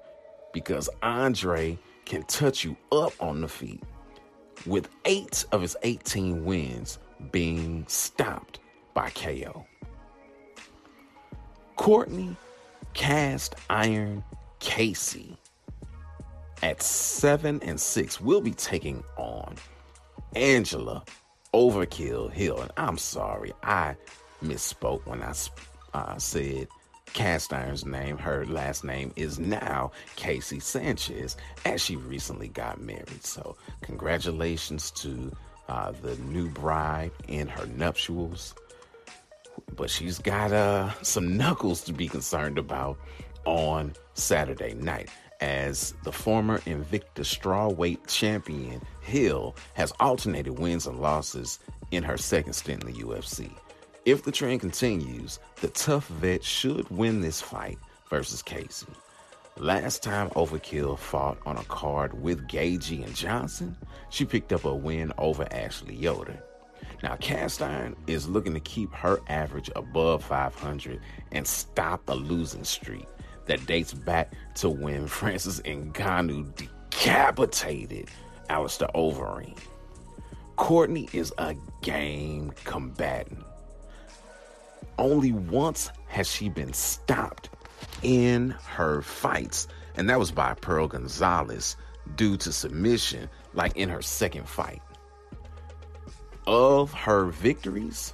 because 0.54 0.90
Andre 1.04 1.78
can 2.06 2.24
touch 2.24 2.64
you 2.64 2.78
up 2.90 3.12
on 3.20 3.42
the 3.42 3.50
feet, 3.50 3.84
with 4.66 4.88
eight 5.04 5.44
of 5.52 5.62
his 5.62 5.76
18 5.84 6.46
wins 6.46 7.00
being 7.34 7.84
stopped 7.90 8.60
by 8.94 9.10
KO. 9.10 9.66
Courtney 11.76 12.38
Cast 12.94 13.56
Iron 13.70 14.24
Casey 14.60 15.36
at 16.64 16.82
seven 16.82 17.62
and 17.62 17.78
six 17.78 18.22
will 18.22 18.40
be 18.40 18.52
taking 18.52 19.04
on 19.18 19.56
Angela 20.38 21.04
Overkill 21.54 22.32
Hill. 22.32 22.62
And 22.62 22.72
I'm 22.78 22.98
sorry, 22.98 23.52
I 23.64 23.98
misspoke 24.42 25.06
when 25.06 25.22
I 25.22 25.34
uh, 25.94 26.18
said 26.18 26.70
Cast 27.14 27.54
Iron's 27.54 27.86
name. 27.86 28.18
Her 28.18 28.46
last 28.46 28.84
name 28.84 29.12
is 29.16 29.40
now 29.40 29.92
Casey 30.16 30.60
Sanchez, 30.60 31.38
as 31.66 31.82
she 31.82 31.96
recently 31.96 32.48
got 32.48 32.82
married. 32.82 33.26
So, 33.26 33.56
congratulations 33.82 34.92
to 34.92 35.32
uh, 35.68 35.92
the 36.02 36.16
new 36.18 36.50
bride 36.50 37.12
in 37.28 37.48
her 37.48 37.66
nuptials. 37.68 38.56
But 39.76 39.90
she's 39.90 40.20
got 40.20 40.52
uh, 40.52 40.92
some 41.02 41.38
knuckles 41.38 41.82
to 41.86 41.94
be 41.94 42.08
concerned 42.08 42.58
about 42.58 42.98
on 43.46 43.94
Saturday 44.14 44.74
night 44.74 45.10
as 45.42 45.94
the 46.04 46.12
former 46.12 46.60
Invicta 46.60 47.24
strawweight 47.24 48.08
champion 48.08 48.82
Hill 49.02 49.56
has 49.74 49.92
alternated 50.00 50.60
wins 50.60 50.86
and 50.86 51.02
losses 51.02 51.60
in 51.90 52.04
her 52.04 52.18
second 52.18 52.54
stint 52.54 52.84
in 52.84 52.94
the 52.94 53.02
UFC. 53.02 53.52
If 54.04 54.24
the 54.24 54.32
trend 54.32 54.62
continues, 54.62 55.38
the 55.62 55.68
tough 55.68 56.08
vet 56.08 56.44
should 56.44 56.90
win 56.90 57.22
this 57.22 57.40
fight 57.40 57.78
versus 58.10 58.42
Casey. 58.42 58.88
Last 59.58 60.02
time 60.02 60.32
Overkill 60.32 60.98
fought 60.98 61.38
on 61.46 61.58
a 61.58 61.64
card 61.66 62.20
with 62.20 62.48
Gaethje 62.48 63.06
and 63.06 63.16
Johnson, 63.16 63.78
she 64.10 64.26
picked 64.26 64.54
up 64.54 64.66
a 64.66 64.74
win 64.74 65.14
over 65.20 65.48
Ashley 65.52 65.94
Yoder. 65.94 66.42
Now, 67.04 67.16
Cast 67.18 67.62
Iron 67.62 67.96
is 68.08 68.28
looking 68.28 68.56
to 68.56 68.60
keep 68.60 68.92
her 68.92 69.20
average 69.28 69.70
above 69.76 70.24
500 70.24 71.00
and 71.32 71.46
stop 71.46 72.02
a 72.10 72.16
losing 72.16 72.64
streak 72.64 73.06
that 73.46 73.68
dates 73.68 73.94
back 73.94 74.34
to 74.56 74.70
when 74.70 75.06
Francis 75.20 75.60
Ngannou 75.60 76.56
decapitated 76.56 78.10
Alistair 78.50 78.90
Overeem. 78.96 79.60
Courtney 80.56 81.08
is 81.14 81.32
a 81.38 81.56
game 81.84 82.52
combatant. 82.64 83.46
Only 85.02 85.32
once 85.32 85.90
has 86.10 86.30
she 86.30 86.48
been 86.48 86.74
stopped 86.74 87.50
in 88.04 88.52
her 88.68 89.02
fights, 89.02 89.68
and 89.96 90.08
that 90.08 90.20
was 90.20 90.30
by 90.30 90.54
Pearl 90.54 90.88
Gonzalez 90.88 91.76
due 92.16 92.38
to 92.38 92.52
submission, 92.52 93.28
like 93.56 93.76
in 93.76 93.90
her 93.90 94.04
second 94.04 94.48
fight. 94.48 94.80
Of 96.46 96.94
her 96.94 97.26
victories, 97.26 98.14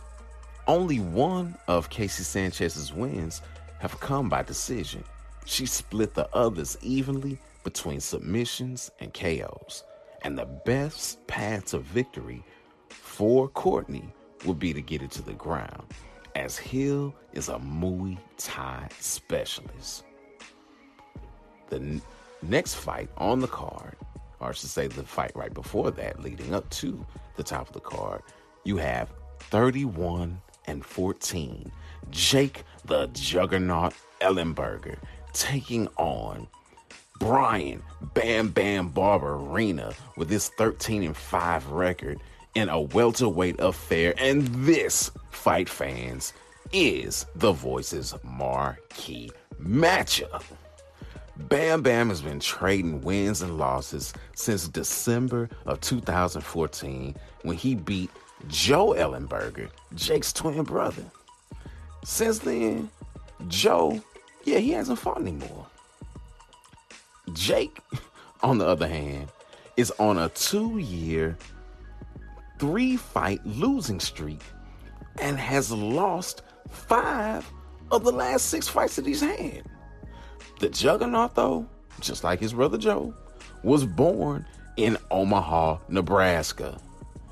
only 0.65 1.01
one 1.01 1.57
of 1.67 1.89
Casey 1.89 2.23
Sanchez's 2.23 2.93
wins 2.93 3.41
have 3.79 3.99
come 3.99 4.29
by 4.29 4.43
decision. 4.43 5.03
She 5.43 5.65
split 5.65 6.13
the 6.13 6.33
others 6.33 6.77
evenly 6.81 7.37
between 7.65 7.99
submissions 7.99 8.91
and 9.01 9.13
KOs. 9.13 9.83
And 10.21 10.37
the 10.37 10.45
best 10.45 11.27
path 11.27 11.65
to 11.65 11.79
victory 11.79 12.45
for 12.87 13.49
Courtney 13.49 14.13
would 14.45 14.57
be 14.57 14.71
to 14.71 14.81
get 14.81 15.01
it 15.01 15.11
to 15.11 15.21
the 15.21 15.33
ground, 15.33 15.83
as 16.37 16.55
Hill 16.55 17.15
is 17.33 17.49
a 17.49 17.55
Muay 17.55 18.15
Thai 18.37 18.87
specialist. 18.99 20.03
The 21.69 21.77
n- 21.77 22.01
next 22.43 22.75
fight 22.75 23.09
on 23.17 23.39
the 23.39 23.47
card, 23.47 23.95
or 24.39 24.49
I 24.49 24.51
should 24.51 24.69
say 24.69 24.85
the 24.85 25.03
fight 25.03 25.31
right 25.35 25.53
before 25.53 25.89
that, 25.91 26.21
leading 26.21 26.53
up 26.53 26.69
to 26.69 27.03
the 27.37 27.43
top 27.43 27.67
of 27.67 27.73
the 27.73 27.79
card, 27.79 28.21
you 28.63 28.77
have 28.77 29.09
31 29.39 30.39
and 30.67 30.85
14. 30.85 31.71
Jake 32.11 32.63
the 32.85 33.07
Juggernaut 33.13 33.93
Ellenberger 34.21 34.97
taking 35.33 35.87
on 35.97 36.47
Brian 37.19 37.81
Bam 38.13 38.49
Bam 38.49 38.91
Barberena 38.91 39.95
with 40.15 40.29
his 40.29 40.49
13 40.49 41.03
and 41.03 41.17
5 41.17 41.71
record 41.71 42.19
in 42.57 42.69
a 42.69 42.81
welterweight 42.81 43.59
affair. 43.59 44.15
And 44.17 44.47
this, 44.65 45.11
fight 45.29 45.69
fans, 45.69 46.33
is 46.73 47.27
the 47.35 47.51
Voices 47.51 48.15
marquee 48.23 49.29
matchup. 49.61 50.43
Bam 51.37 51.83
Bam 51.83 52.09
has 52.09 52.21
been 52.21 52.39
trading 52.39 53.01
wins 53.01 53.43
and 53.43 53.59
losses 53.59 54.11
since 54.33 54.67
December 54.67 55.49
of 55.67 55.79
2014 55.81 57.15
when 57.43 57.55
he 57.55 57.75
beat 57.75 58.09
Joe 58.47 58.95
Ellenberger, 58.97 59.69
Jake's 59.93 60.33
twin 60.33 60.63
brother. 60.63 61.03
Since 62.03 62.39
then, 62.39 62.89
Joe 63.47 64.01
yeah, 64.45 64.57
he 64.59 64.71
hasn't 64.71 64.97
fought 64.97 65.19
anymore. 65.19 65.67
Jake, 67.33 67.77
on 68.41 68.57
the 68.57 68.65
other 68.65 68.87
hand, 68.87 69.27
is 69.75 69.91
on 69.99 70.17
a 70.17 70.29
two 70.29 70.79
year, 70.79 71.37
three 72.59 72.97
fight 72.97 73.45
losing 73.45 73.99
streak 73.99 74.41
and 75.21 75.37
has 75.37 75.71
lost 75.71 76.43
five 76.69 77.49
of 77.91 78.03
the 78.03 78.11
last 78.11 78.47
six 78.47 78.67
fights 78.67 78.95
that 78.97 79.05
he's 79.05 79.21
had. 79.21 79.63
The 80.59 80.69
Juggernaut, 80.69 81.35
though, 81.35 81.67
just 82.01 82.23
like 82.23 82.39
his 82.39 82.53
brother 82.53 82.77
Joe, 82.77 83.13
was 83.63 83.85
born 83.85 84.45
in 84.77 84.97
Omaha, 85.11 85.77
Nebraska. 85.89 86.79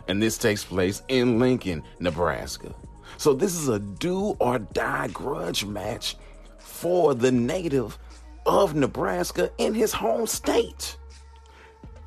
And 0.07 0.21
this 0.21 0.37
takes 0.37 0.63
place 0.63 1.01
in 1.07 1.39
Lincoln, 1.39 1.83
Nebraska. 1.99 2.73
So 3.17 3.33
this 3.33 3.55
is 3.55 3.67
a 3.67 3.79
do 3.79 4.35
or 4.39 4.59
die 4.59 5.07
grudge 5.07 5.65
match 5.65 6.15
for 6.57 7.15
the 7.15 7.31
native 7.31 7.97
of 8.45 8.75
Nebraska 8.75 9.49
in 9.57 9.73
his 9.73 9.91
home 9.91 10.27
state. 10.27 10.97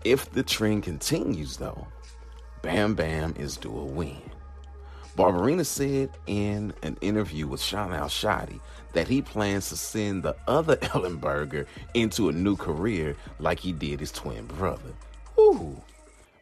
If 0.04 0.30
the 0.30 0.42
trend 0.42 0.84
continues, 0.84 1.56
though, 1.56 1.86
Bam 2.62 2.94
Bam 2.94 3.34
is 3.38 3.56
due 3.56 3.78
a 3.78 3.84
win. 3.84 4.22
Barberena 5.16 5.66
said 5.66 6.10
in 6.26 6.72
an 6.84 6.96
interview 7.00 7.48
with 7.48 7.60
Shaun 7.60 7.92
Al-Shatti 7.92 8.60
that 8.92 9.08
he 9.08 9.20
plans 9.20 9.68
to 9.68 9.76
send 9.76 10.22
the 10.22 10.36
other 10.46 10.76
Ellenberger 10.94 11.66
into 11.94 12.28
a 12.28 12.32
new 12.32 12.56
career 12.56 13.16
like 13.40 13.58
he 13.58 13.72
did 13.72 14.00
his 14.00 14.12
twin 14.12 14.46
brother. 14.46 14.92
Ooh. 15.38 15.76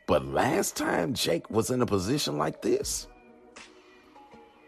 But 0.06 0.26
last 0.26 0.76
time 0.76 1.14
Jake 1.14 1.50
was 1.50 1.70
in 1.70 1.82
a 1.82 1.86
position 1.86 2.38
like 2.38 2.62
this, 2.62 3.08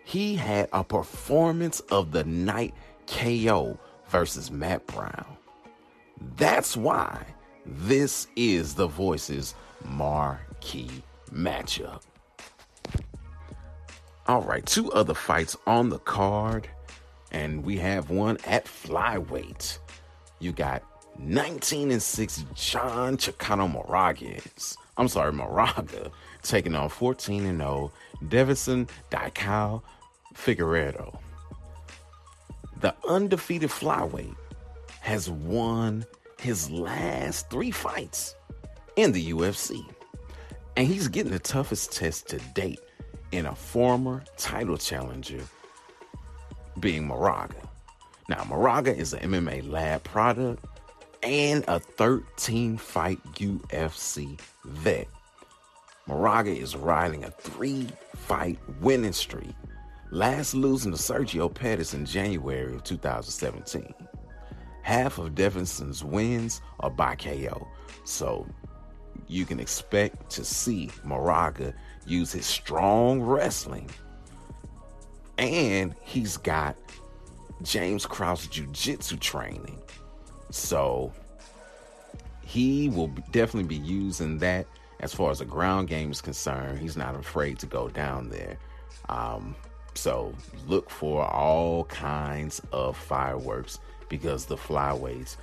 he 0.04 0.36
had 0.36 0.68
a 0.72 0.82
performance 0.82 1.80
of 1.90 2.12
the 2.12 2.24
night 2.24 2.74
KO 3.06 3.78
versus 4.08 4.50
Matt 4.50 4.86
Brown. 4.86 5.36
That's 6.36 6.76
why 6.76 7.26
this 7.66 8.26
is 8.36 8.74
the 8.74 8.86
Voices 8.86 9.54
marquee 9.84 11.02
matchup. 11.30 12.02
All 14.26 14.42
right, 14.42 14.64
two 14.64 14.92
other 14.92 15.14
fights 15.14 15.56
on 15.66 15.88
the 15.88 15.98
card, 15.98 16.68
and 17.32 17.64
we 17.64 17.78
have 17.78 18.10
one 18.10 18.38
at 18.46 18.66
flyweight. 18.66 19.78
You 20.38 20.52
got 20.52 20.82
19 21.18 21.90
and 21.90 22.02
6 22.02 22.44
John 22.54 23.16
Chicano 23.16 23.72
Moragas. 23.72 24.76
I'm 24.96 25.08
sorry, 25.08 25.32
Moraga, 25.32 26.10
taking 26.42 26.74
on 26.74 26.88
14 26.88 27.46
and 27.46 27.58
0 27.58 27.92
Deiveson 28.24 28.88
Daico 29.10 29.82
Figueiredo 30.34 31.18
the 32.80 32.94
undefeated 33.08 33.70
flyweight, 33.70 34.36
has 35.00 35.30
won 35.30 36.04
his 36.40 36.70
last 36.70 37.50
three 37.50 37.70
fights 37.70 38.34
in 38.96 39.12
the 39.12 39.32
UFC. 39.32 39.84
And 40.78 40.86
he's 40.86 41.08
getting 41.08 41.32
the 41.32 41.40
toughest 41.40 41.92
test 41.92 42.28
to 42.28 42.38
date 42.54 42.78
in 43.32 43.46
a 43.46 43.54
former 43.56 44.22
title 44.36 44.76
challenger 44.76 45.42
being 46.78 47.04
Moraga. 47.04 47.68
Now, 48.28 48.44
Moraga 48.44 48.96
is 48.96 49.12
an 49.12 49.32
MMA 49.32 49.68
lab 49.68 50.04
product 50.04 50.64
and 51.24 51.64
a 51.66 51.80
13 51.80 52.76
fight 52.76 53.18
UFC 53.32 54.38
vet. 54.66 55.08
Moraga 56.06 56.52
is 56.52 56.76
riding 56.76 57.24
a 57.24 57.32
three 57.32 57.88
fight 58.14 58.56
winning 58.80 59.12
streak 59.12 59.56
last 60.12 60.54
losing 60.54 60.92
to 60.92 60.96
Sergio 60.96 61.52
Pettis 61.52 61.92
in 61.92 62.06
January 62.06 62.72
of 62.72 62.84
2017. 62.84 63.92
Half 64.82 65.18
of 65.18 65.34
Deiveson's 65.34 66.04
wins 66.04 66.62
are 66.78 66.88
by 66.88 67.16
KO, 67.16 67.66
so 68.04 68.46
you 69.26 69.44
can 69.44 69.60
expect 69.60 70.30
to 70.30 70.44
see 70.44 70.90
Moraga 71.04 71.74
use 72.06 72.32
his 72.32 72.46
strong 72.46 73.20
wrestling. 73.20 73.90
And 75.36 75.94
he's 76.02 76.36
got 76.36 76.76
James 77.62 78.06
Krause 78.06 78.46
Jiu 78.46 78.66
Jitsu 78.72 79.16
training. 79.16 79.80
So 80.50 81.12
he 82.42 82.88
will 82.88 83.08
definitely 83.30 83.68
be 83.68 83.76
using 83.76 84.38
that 84.38 84.66
as 85.00 85.14
far 85.14 85.30
as 85.30 85.38
the 85.38 85.44
ground 85.44 85.88
game 85.88 86.10
is 86.10 86.20
concerned. 86.20 86.78
He's 86.78 86.96
not 86.96 87.14
afraid 87.14 87.58
to 87.60 87.66
go 87.66 87.88
down 87.88 88.30
there. 88.30 88.58
Um, 89.08 89.54
so 89.94 90.34
look 90.66 90.90
for 90.90 91.24
all 91.24 91.84
kinds 91.84 92.60
of 92.72 92.96
fireworks 92.96 93.78
because 94.08 94.46
the 94.46 94.56
flyweights 94.56 95.36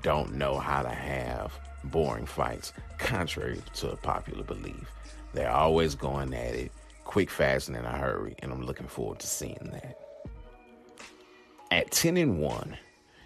don't 0.00 0.34
know 0.34 0.58
how 0.58 0.82
to 0.82 0.90
have 0.90 1.58
boring 1.84 2.26
fights, 2.26 2.72
contrary 2.98 3.60
to 3.74 3.96
popular 3.96 4.44
belief. 4.44 4.90
They're 5.32 5.50
always 5.50 5.94
going 5.94 6.34
at 6.34 6.54
it 6.54 6.72
quick, 7.04 7.30
fast, 7.30 7.68
and 7.68 7.76
in 7.76 7.84
a 7.84 7.90
hurry, 7.90 8.34
and 8.38 8.52
I'm 8.52 8.64
looking 8.64 8.86
forward 8.86 9.18
to 9.20 9.26
seeing 9.26 9.70
that. 9.72 9.98
At 11.70 11.90
10 11.90 12.16
and 12.16 12.38
1, 12.40 12.76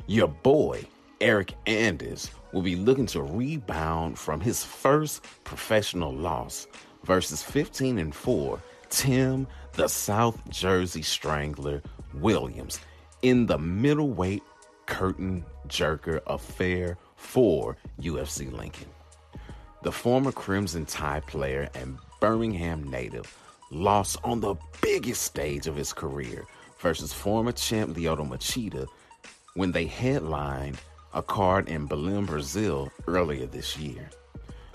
your 0.07 0.29
boy 0.29 0.87
Eric 1.21 1.55
Anders 1.67 2.31
will 2.53 2.63
be 2.63 2.77
looking 2.77 3.07
to 3.07 3.23
rebound 3.23 4.19
from 4.19 4.41
his 4.41 4.65
first 4.65 5.25
professional 5.45 6.13
loss 6.13 6.67
versus 7.05 7.43
15 7.43 7.99
and 7.99 8.15
4 8.15 8.61
Tim 8.89 9.47
the 9.73 9.89
South 9.89 10.39
Jersey 10.49 11.03
Strangler 11.03 11.83
Williams 12.15 12.81
in 13.23 13.47
the 13.47 13.59
middleweight 13.59 14.43
curtain 14.87 15.45
jerker 15.69 16.21
affair 16.27 16.97
for 17.27 17.77
UFC 18.01 18.51
Lincoln. 18.51 18.89
The 19.83 19.93
former 19.93 20.33
Crimson 20.33 20.87
Tide 20.87 21.27
player 21.27 21.69
and 21.75 21.99
Birmingham 22.21 22.89
native 22.91 23.37
lost 23.71 24.17
on 24.25 24.41
the 24.41 24.55
biggest 24.81 25.23
stage 25.23 25.67
of 25.67 25.77
his 25.77 25.93
career 25.93 26.47
versus 26.79 27.13
former 27.13 27.53
champ 27.53 27.97
Lyoto 27.97 28.27
Machida 28.27 28.87
when 29.55 29.73
they 29.73 29.87
headlined 29.87 30.79
a 31.15 31.23
card 31.23 31.69
in 31.69 31.89
Belém, 31.89 32.27
Brazil 32.27 32.91
earlier 33.07 33.47
this 33.47 33.77
year. 33.77 34.09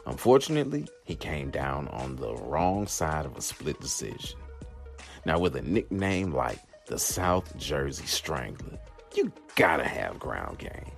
Unfortunately, 0.05 0.87
he 1.05 1.15
came 1.15 1.51
down 1.51 1.87
on 1.87 2.15
the 2.17 2.35
wrong 2.35 2.85
side 2.85 3.25
of 3.25 3.37
a 3.37 3.41
split 3.41 3.79
decision. 3.79 4.37
Now, 5.25 5.39
with 5.39 5.55
a 5.55 5.61
nickname 5.61 6.33
like 6.33 6.59
the 6.87 6.99
South 6.99 7.55
Jersey 7.57 8.05
Strangler, 8.05 8.79
you 9.15 9.31
gotta 9.55 9.83
have 9.83 10.19
ground 10.19 10.59
game. 10.59 10.91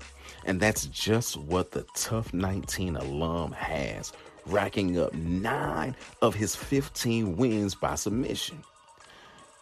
And 0.46 0.60
that's 0.60 0.86
just 0.88 1.38
what 1.38 1.72
the 1.72 1.86
TUF 1.96 2.34
19 2.34 2.98
alum 2.98 3.52
has, 3.54 4.12
racking 4.46 5.00
up 5.00 5.14
nine 5.14 5.96
of 6.22 6.36
his 6.36 6.56
15 6.56 7.38
wins 7.38 7.76
by 7.76 7.96
submission. 7.96 8.64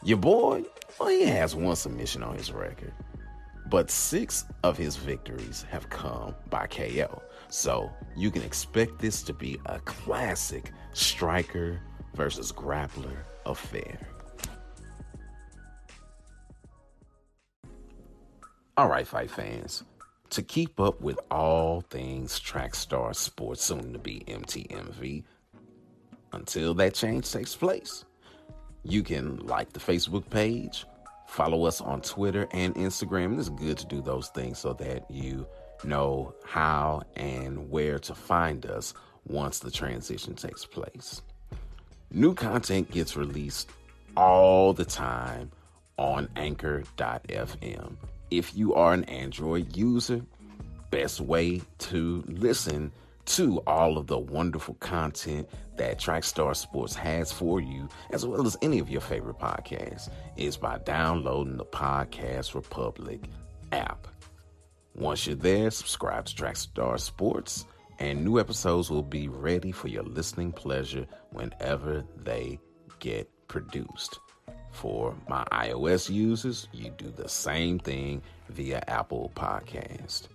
Your 0.04 0.18
boy, 0.18 0.64
well, 1.00 1.10
he 1.10 1.24
has 1.24 1.56
one 1.56 1.76
submission 1.76 2.24
on 2.24 2.36
his 2.36 2.52
record, 2.52 2.92
but 3.70 3.92
six 3.92 4.46
of 4.64 4.78
his 4.78 4.96
victories 4.96 5.66
have 5.70 5.90
come 5.90 6.34
by 6.50 6.66
KO. 6.68 7.22
So 7.50 7.92
you 8.16 8.32
can 8.32 8.42
expect 8.42 8.98
this 9.00 9.22
to 9.24 9.34
be 9.34 9.60
a 9.68 9.80
classic 9.82 10.72
striker 10.94 11.80
versus 12.16 12.52
grappler 12.52 13.18
affair. 13.46 14.00
All 18.82 18.88
right, 18.88 19.06
fight 19.06 19.30
fans. 19.30 19.84
To 20.32 20.42
keep 20.42 20.80
up 20.80 21.02
with 21.02 21.20
all 21.30 21.82
things 21.82 22.40
Trackstar 22.40 23.16
Sports, 23.16 23.64
soon 23.64 23.94
to 23.94 24.00
be 24.00 24.24
MTMV, 24.28 25.24
until 26.32 26.74
that 26.74 26.96
change 26.96 27.32
takes 27.32 27.56
place, 27.56 28.06
you 28.82 29.04
can 29.04 29.38
like 29.46 29.72
the 29.74 29.80
Facebook 29.80 30.28
page, 30.32 30.88
follow 31.28 31.66
us 31.66 31.80
on 31.80 32.02
Twitter 32.02 32.48
and 32.54 32.74
Instagram. 32.74 33.38
It's 33.38 33.50
good 33.50 33.78
to 33.78 33.86
do 33.86 34.02
those 34.02 34.30
things 34.30 34.58
so 34.58 34.74
that 34.74 35.06
you 35.12 35.46
know 35.84 36.34
how 36.44 37.04
and 37.16 37.70
where 37.70 38.00
to 38.00 38.16
find 38.16 38.66
us 38.66 38.96
once 39.28 39.60
the 39.60 39.70
transition 39.70 40.34
takes 40.34 40.66
place. 40.66 41.22
New 42.10 42.34
content 42.34 42.90
gets 42.90 43.16
released 43.16 43.70
all 44.18 44.74
the 44.74 44.86
time 44.86 45.52
on 46.00 46.28
anchor.fm 46.36 47.96
if 48.32 48.56
you 48.56 48.74
are 48.74 48.94
an 48.94 49.04
Android 49.04 49.76
user, 49.76 50.22
best 50.90 51.22
way 51.22 51.62
to 51.78 52.24
listen 52.28 52.92
to 53.26 53.60
all 53.68 53.98
of 53.98 54.08
the 54.08 54.18
wonderful 54.18 54.74
content 54.76 55.48
that 55.78 56.00
Trackstar 56.00 56.56
Sports 56.56 56.96
has 56.96 57.32
for 57.32 57.62
you, 57.62 57.88
as 58.12 58.26
well 58.26 58.46
as 58.48 58.58
any 58.62 58.80
of 58.80 58.90
your 58.90 59.02
favorite 59.02 59.38
podcasts, 59.38 60.10
is 60.38 60.58
by 60.58 60.78
downloading 60.80 61.58
the 61.58 61.66
Podcast 61.66 62.56
Republic 62.56 63.22
app. 63.72 64.08
Once 64.96 65.28
you're 65.28 65.36
there, 65.36 65.70
subscribe 65.72 66.26
to 66.26 66.36
Trackstar 66.36 67.00
Sports, 67.00 67.66
and 68.00 68.26
new 68.26 68.40
episodes 68.40 68.90
will 68.90 69.04
be 69.04 69.28
ready 69.28 69.72
for 69.72 69.88
your 69.88 70.04
listening 70.04 70.52
pleasure 70.52 71.06
whenever 71.32 72.04
they 72.18 72.60
get 73.00 73.30
produced. 73.48 74.20
For 74.72 75.16
my 75.28 75.44
iOS 75.52 76.10
users, 76.10 76.68
you 76.72 76.90
do 76.92 77.12
the 77.12 77.30
same 77.30 77.80
thing 77.80 78.22
via 78.50 78.84
Apple 78.88 79.32
Podcast. 79.36 80.28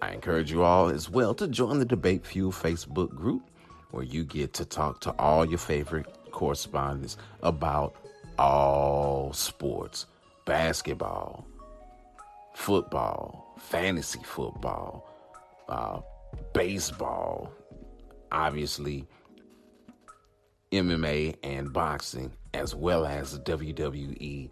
I 0.00 0.12
encourage 0.12 0.50
you 0.52 0.62
all 0.62 0.88
as 0.88 1.10
well 1.10 1.34
to 1.34 1.48
join 1.48 1.78
the 1.78 1.84
Debate 1.84 2.24
Fuel 2.26 2.52
Facebook 2.52 3.10
group 3.10 3.42
where 3.90 4.04
you 4.04 4.24
get 4.24 4.52
to 4.54 4.64
talk 4.64 5.00
to 5.00 5.10
all 5.18 5.44
your 5.44 5.58
favorite 5.58 6.06
correspondents 6.30 7.16
about 7.42 7.96
all 8.38 9.32
sports 9.32 10.06
basketball, 10.44 11.46
football, 12.54 13.54
fantasy 13.58 14.20
football, 14.22 15.10
uh, 15.68 16.00
baseball, 16.54 17.52
obviously 18.30 19.06
MMA 20.72 21.36
and 21.42 21.72
boxing, 21.72 22.32
as 22.54 22.74
well 22.74 23.06
as 23.06 23.38
WWE, 23.40 24.50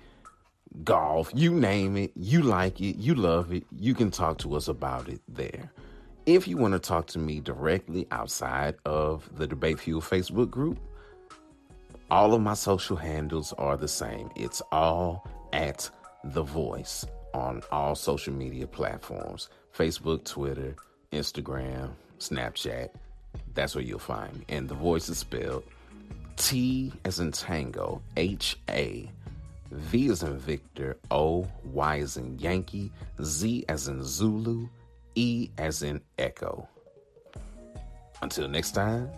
golf, 0.84 1.30
you 1.34 1.52
name 1.54 1.96
it, 1.96 2.12
you 2.14 2.42
like 2.42 2.80
it, 2.80 2.96
you 2.96 3.14
love 3.14 3.52
it, 3.52 3.64
you 3.76 3.94
can 3.94 4.10
talk 4.10 4.38
to 4.38 4.54
us 4.54 4.68
about 4.68 5.08
it 5.08 5.20
there. 5.28 5.70
If 6.26 6.48
you 6.48 6.56
want 6.56 6.74
to 6.74 6.80
talk 6.80 7.06
to 7.08 7.18
me 7.18 7.40
directly 7.40 8.06
outside 8.10 8.74
of 8.84 9.30
the 9.36 9.46
Debate 9.46 9.78
Fuel 9.80 10.00
Facebook 10.00 10.50
group, 10.50 10.78
all 12.10 12.34
of 12.34 12.40
my 12.40 12.54
social 12.54 12.96
handles 12.96 13.52
are 13.54 13.76
the 13.76 13.88
same. 13.88 14.30
It's 14.36 14.60
all 14.72 15.28
at 15.52 15.88
The 16.24 16.42
Voice 16.42 17.04
on 17.34 17.62
all 17.70 17.94
social 17.94 18.32
media 18.32 18.66
platforms 18.66 19.48
Facebook, 19.74 20.24
Twitter, 20.24 20.74
Instagram, 21.12 21.90
Snapchat. 22.18 22.90
That's 23.54 23.74
where 23.74 23.84
you'll 23.84 23.98
find 23.98 24.34
me. 24.34 24.44
And 24.48 24.68
The 24.68 24.74
Voice 24.74 25.08
is 25.08 25.18
spelled 25.18 25.64
T 26.36 26.92
as 27.04 27.18
in 27.18 27.32
Tango, 27.32 28.02
H 28.16 28.56
A, 28.68 29.10
V 29.70 30.08
as 30.08 30.22
in 30.22 30.38
Victor, 30.38 30.96
O, 31.10 31.48
Y 31.64 31.98
as 32.00 32.16
in 32.16 32.38
Yankee, 32.38 32.92
Z 33.22 33.64
as 33.68 33.88
in 33.88 34.02
Zulu, 34.02 34.68
E 35.14 35.50
as 35.58 35.82
in 35.82 36.00
Echo. 36.18 36.68
Until 38.22 38.48
next 38.48 38.72
time, 38.72 39.10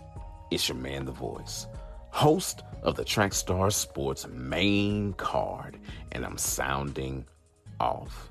it's 0.51 0.67
your 0.67 0.77
man, 0.77 1.05
The 1.05 1.11
Voice, 1.11 1.67
host 2.09 2.63
of 2.83 2.95
the 2.95 3.05
Trackstar 3.05 3.71
Sports 3.71 4.27
main 4.27 5.13
card, 5.13 5.77
and 6.11 6.25
I'm 6.25 6.37
sounding 6.37 7.25
off. 7.79 8.29